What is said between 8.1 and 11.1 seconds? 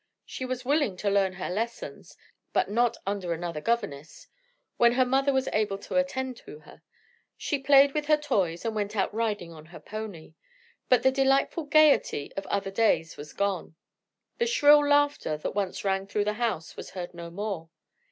toys, and went out riding on her pony. But